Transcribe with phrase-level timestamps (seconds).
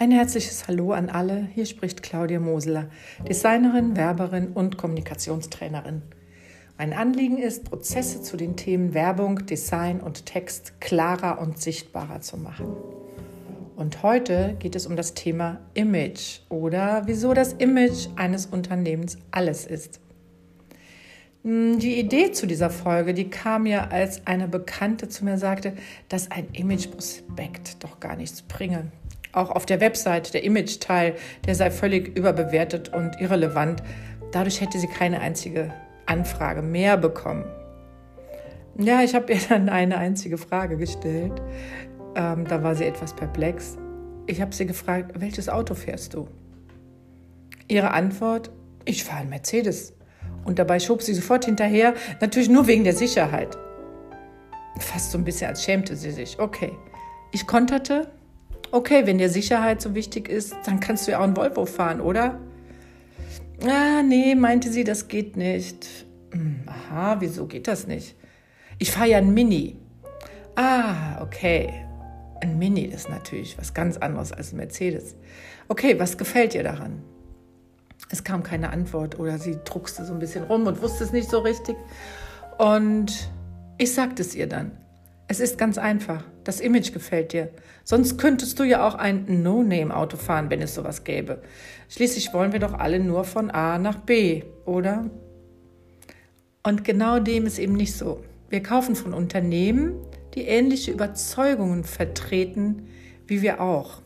[0.00, 1.48] Ein herzliches Hallo an alle.
[1.56, 2.88] Hier spricht Claudia Moseler,
[3.28, 6.02] Designerin, Werberin und Kommunikationstrainerin.
[6.78, 12.36] Mein Anliegen ist, Prozesse zu den Themen Werbung, Design und Text klarer und sichtbarer zu
[12.36, 12.68] machen.
[13.74, 19.66] Und heute geht es um das Thema Image oder wieso das Image eines Unternehmens alles
[19.66, 19.98] ist.
[21.42, 25.72] Hm, die Idee zu dieser Folge, die kam mir, als eine Bekannte zu mir sagte,
[26.08, 28.92] dass ein Imageprospekt doch gar nichts bringe
[29.38, 31.14] auch auf der Website, der Image-Teil,
[31.46, 33.82] der sei völlig überbewertet und irrelevant.
[34.32, 35.72] Dadurch hätte sie keine einzige
[36.06, 37.44] Anfrage mehr bekommen.
[38.78, 41.40] Ja, ich habe ihr dann eine einzige Frage gestellt.
[42.14, 43.76] Ähm, da war sie etwas perplex.
[44.26, 46.28] Ich habe sie gefragt, welches Auto fährst du?
[47.66, 48.50] Ihre Antwort,
[48.84, 49.94] ich fahre einen Mercedes.
[50.44, 53.58] Und dabei schob sie sofort hinterher, natürlich nur wegen der Sicherheit.
[54.78, 56.38] Fast so ein bisschen, als schämte sie sich.
[56.38, 56.72] Okay.
[57.32, 58.10] Ich konterte,
[58.70, 62.00] Okay, wenn dir Sicherheit so wichtig ist, dann kannst du ja auch einen Volvo fahren,
[62.00, 62.38] oder?
[63.66, 66.06] Ah, nee, meinte sie, das geht nicht.
[66.32, 68.14] Hm, aha, wieso geht das nicht?
[68.78, 69.76] Ich fahre ja ein Mini.
[70.54, 71.72] Ah, okay.
[72.40, 75.16] Ein Mini ist natürlich was ganz anderes als ein Mercedes.
[75.68, 77.02] Okay, was gefällt dir daran?
[78.10, 81.28] Es kam keine Antwort oder sie druckste so ein bisschen rum und wusste es nicht
[81.28, 81.76] so richtig.
[82.58, 83.30] Und
[83.78, 84.72] ich sagte es ihr dann.
[85.26, 86.24] Es ist ganz einfach.
[86.48, 87.50] Das Image gefällt dir.
[87.84, 91.42] Sonst könntest du ja auch ein No-Name-Auto fahren, wenn es sowas gäbe.
[91.90, 95.10] Schließlich wollen wir doch alle nur von A nach B, oder?
[96.62, 98.24] Und genau dem ist eben nicht so.
[98.48, 99.96] Wir kaufen von Unternehmen,
[100.32, 102.88] die ähnliche Überzeugungen vertreten
[103.26, 104.00] wie wir auch.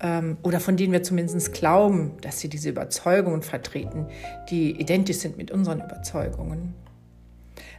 [0.00, 4.08] Ähm, oder von denen wir zumindest glauben, dass sie diese Überzeugungen vertreten,
[4.50, 6.74] die identisch sind mit unseren Überzeugungen.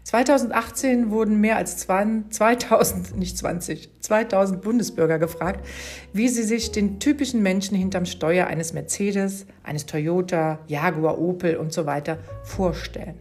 [0.05, 5.65] 2018 wurden mehr als 2000, nicht 20, 2000 Bundesbürger gefragt,
[6.13, 11.73] wie sie sich den typischen Menschen hinterm Steuer eines Mercedes, eines Toyota, Jaguar, Opel und
[11.73, 13.15] so weiter vorstellen.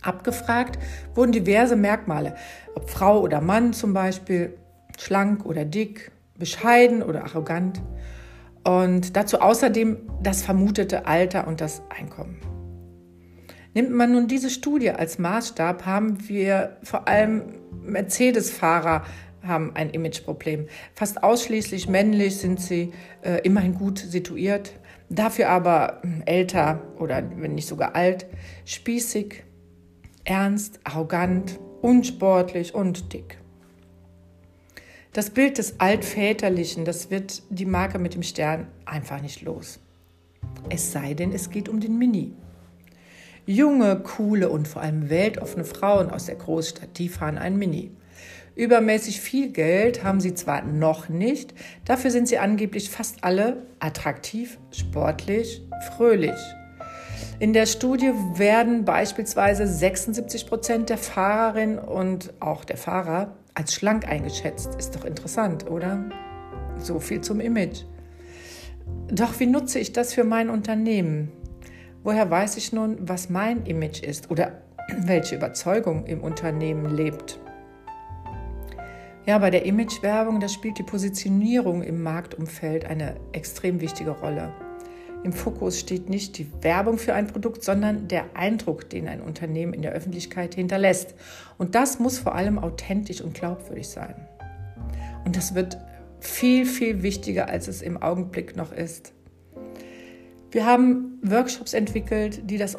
[0.00, 0.78] Abgefragt
[1.14, 2.34] wurden diverse Merkmale,
[2.74, 4.54] ob Frau oder Mann zum Beispiel,
[4.98, 7.82] schlank oder dick, bescheiden oder arrogant
[8.64, 12.53] und dazu außerdem das vermutete Alter und das Einkommen.
[13.74, 17.42] Nimmt man nun diese Studie als Maßstab, haben wir vor allem
[17.82, 19.04] Mercedes-Fahrer
[19.42, 20.68] haben ein Imageproblem.
[20.94, 22.92] Fast ausschließlich männlich sind sie
[23.22, 24.72] äh, immerhin gut situiert,
[25.08, 28.26] dafür aber hm, älter oder wenn nicht sogar alt,
[28.64, 29.44] spießig,
[30.24, 33.38] ernst, arrogant, unsportlich und dick.
[35.12, 39.78] Das Bild des Altväterlichen, das wird die Marke mit dem Stern einfach nicht los.
[40.70, 42.32] Es sei denn, es geht um den Mini.
[43.46, 47.90] Junge, coole und vor allem weltoffene Frauen aus der Großstadt, die fahren ein Mini.
[48.56, 51.52] Übermäßig viel Geld haben sie zwar noch nicht,
[51.84, 55.60] dafür sind sie angeblich fast alle attraktiv, sportlich,
[55.90, 56.38] fröhlich.
[57.38, 64.08] In der Studie werden beispielsweise 76 Prozent der Fahrerinnen und auch der Fahrer als schlank
[64.08, 64.74] eingeschätzt.
[64.78, 66.04] Ist doch interessant, oder?
[66.78, 67.82] So viel zum Image.
[69.10, 71.30] Doch wie nutze ich das für mein Unternehmen?
[72.04, 74.60] Woher weiß ich nun, was mein Image ist oder
[74.98, 77.40] welche Überzeugung im Unternehmen lebt?
[79.24, 84.52] Ja, bei der Imagewerbung, da spielt die Positionierung im Marktumfeld eine extrem wichtige Rolle.
[85.22, 89.72] Im Fokus steht nicht die Werbung für ein Produkt, sondern der Eindruck, den ein Unternehmen
[89.72, 91.14] in der Öffentlichkeit hinterlässt.
[91.56, 94.14] Und das muss vor allem authentisch und glaubwürdig sein.
[95.24, 95.78] Und das wird
[96.20, 99.14] viel, viel wichtiger, als es im Augenblick noch ist.
[100.54, 102.76] Wir haben Workshops entwickelt, die das,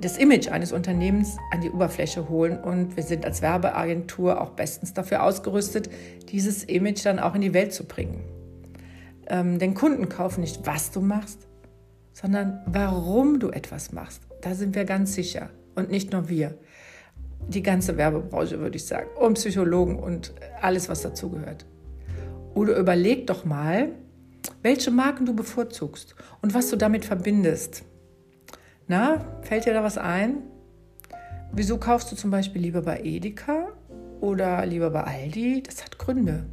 [0.00, 4.94] das, Image eines Unternehmens an die Oberfläche holen und wir sind als Werbeagentur auch bestens
[4.94, 5.90] dafür ausgerüstet,
[6.30, 8.24] dieses Image dann auch in die Welt zu bringen.
[9.26, 11.46] Ähm, denn Kunden kaufen nicht, was du machst,
[12.14, 14.22] sondern warum du etwas machst.
[14.40, 16.54] Da sind wir ganz sicher und nicht nur wir.
[17.46, 20.32] Die ganze Werbebranche, würde ich sagen, und Psychologen und
[20.62, 21.66] alles, was dazugehört.
[22.54, 23.90] Oder überleg doch mal,
[24.62, 27.84] welche Marken du bevorzugst und was du damit verbindest.
[28.86, 30.42] Na, fällt dir da was ein?
[31.52, 33.68] Wieso kaufst du zum Beispiel lieber bei Edeka
[34.20, 35.62] oder lieber bei Aldi?
[35.62, 36.46] Das hat Gründe.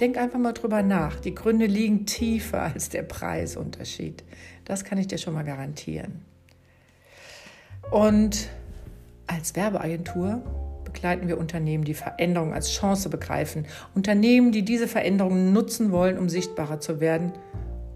[0.00, 1.20] Denk einfach mal drüber nach.
[1.20, 4.24] Die Gründe liegen tiefer als der Preisunterschied.
[4.64, 6.24] Das kann ich dir schon mal garantieren.
[7.90, 8.48] Und
[9.26, 10.42] als Werbeagentur
[11.02, 13.66] begleiten wir Unternehmen, die Veränderung als Chance begreifen.
[13.92, 17.32] Unternehmen, die diese Veränderungen nutzen wollen, um sichtbarer zu werden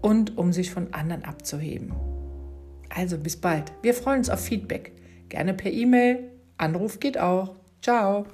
[0.01, 1.93] und um sich von anderen abzuheben.
[2.89, 3.71] Also bis bald.
[3.81, 4.91] Wir freuen uns auf Feedback.
[5.29, 6.31] Gerne per E-Mail.
[6.57, 7.55] Anruf geht auch.
[7.81, 8.25] Ciao.